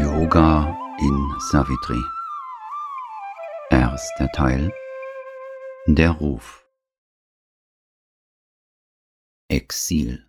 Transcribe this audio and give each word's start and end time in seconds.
Yoga 0.00 0.74
in 1.00 1.34
Savitri. 1.50 2.02
Erster 3.70 4.28
Teil. 4.32 4.72
Der 5.86 6.12
Ruf. 6.12 6.64
Exil 9.48 10.24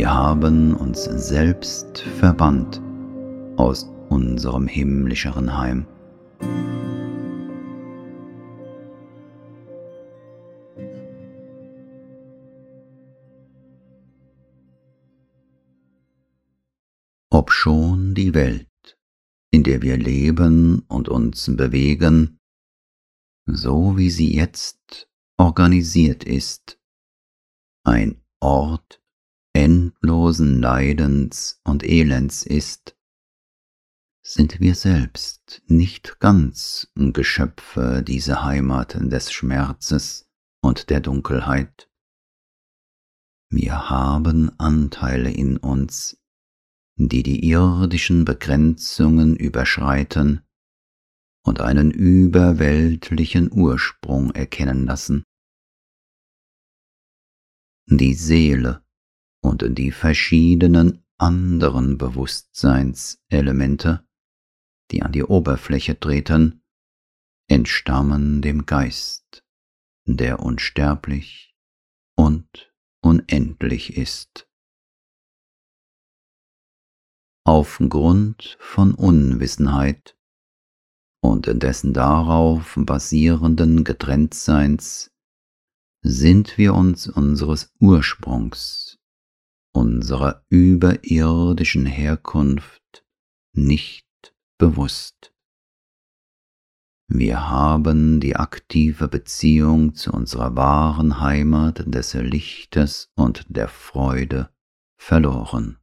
Wir 0.00 0.14
haben 0.14 0.74
uns 0.74 1.04
selbst 1.04 1.98
verbannt 1.98 2.80
aus 3.58 3.86
unserem 4.08 4.66
himmlischeren 4.66 5.58
Heim. 5.58 5.86
Obschon 17.28 18.14
die 18.14 18.32
Welt, 18.32 18.96
in 19.50 19.64
der 19.64 19.82
wir 19.82 19.98
leben 19.98 20.78
und 20.88 21.10
uns 21.10 21.54
bewegen, 21.54 22.38
so 23.44 23.98
wie 23.98 24.08
sie 24.08 24.34
jetzt 24.34 25.10
organisiert 25.36 26.24
ist, 26.24 26.80
ein 27.84 28.22
Ort 28.40 28.99
endlosen 29.52 30.60
Leidens 30.60 31.60
und 31.64 31.82
Elends 31.82 32.44
ist, 32.44 32.96
sind 34.22 34.60
wir 34.60 34.74
selbst 34.74 35.62
nicht 35.66 36.20
ganz 36.20 36.90
Geschöpfe 36.94 38.02
dieser 38.06 38.44
Heimat 38.44 38.96
des 39.00 39.32
Schmerzes 39.32 40.28
und 40.62 40.90
der 40.90 41.00
Dunkelheit. 41.00 41.90
Wir 43.50 43.90
haben 43.90 44.52
Anteile 44.60 45.32
in 45.32 45.56
uns, 45.56 46.16
die 46.96 47.22
die 47.22 47.48
irdischen 47.48 48.24
Begrenzungen 48.24 49.34
überschreiten 49.34 50.42
und 51.42 51.60
einen 51.60 51.90
überweltlichen 51.90 53.50
Ursprung 53.50 54.30
erkennen 54.32 54.86
lassen. 54.86 55.24
Die 57.86 58.14
Seele 58.14 58.84
und 59.50 59.76
die 59.76 59.90
verschiedenen 59.90 61.04
anderen 61.18 61.98
Bewusstseinselemente, 61.98 64.06
die 64.92 65.02
an 65.02 65.10
die 65.10 65.24
Oberfläche 65.24 65.98
treten, 65.98 66.62
entstammen 67.48 68.42
dem 68.42 68.64
Geist, 68.64 69.44
der 70.06 70.38
unsterblich 70.38 71.56
und 72.16 72.72
unendlich 73.02 73.96
ist. 73.96 74.48
Aufgrund 77.44 78.56
von 78.60 78.94
Unwissenheit 78.94 80.16
und 81.20 81.50
dessen 81.60 81.92
darauf 81.92 82.74
basierenden 82.76 83.82
Getrenntseins 83.82 85.10
sind 86.02 86.56
wir 86.56 86.74
uns 86.74 87.08
unseres 87.08 87.74
Ursprungs 87.80 88.99
unserer 89.80 90.44
überirdischen 90.50 91.86
Herkunft 91.86 93.02
nicht 93.54 94.06
bewusst. 94.58 95.32
Wir 97.08 97.48
haben 97.48 98.20
die 98.20 98.36
aktive 98.36 99.08
Beziehung 99.08 99.94
zu 99.94 100.12
unserer 100.12 100.54
wahren 100.54 101.20
Heimat 101.20 101.82
des 101.86 102.12
Lichtes 102.12 103.10
und 103.16 103.46
der 103.48 103.68
Freude 103.68 104.50
verloren. 104.98 105.78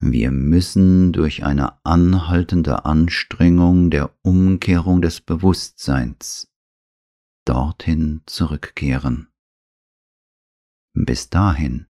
Wir 0.00 0.30
müssen 0.30 1.12
durch 1.12 1.44
eine 1.44 1.84
anhaltende 1.84 2.84
Anstrengung 2.84 3.90
der 3.90 4.16
Umkehrung 4.22 5.02
des 5.02 5.20
Bewusstseins 5.20 6.48
dorthin 7.44 8.22
zurückkehren. 8.26 9.28
Bis 11.00 11.30
dahin 11.30 11.86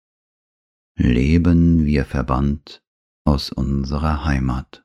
leben 0.96 1.84
wir 1.84 2.06
verbannt 2.06 2.82
aus 3.26 3.50
unserer 3.50 4.24
Heimat. 4.24 4.83